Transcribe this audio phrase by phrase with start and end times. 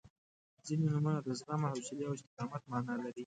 [0.65, 3.19] •ځینې نومونه د زغم، حوصلې او استقامت معنا لري.